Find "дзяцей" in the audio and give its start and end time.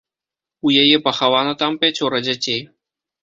2.27-2.61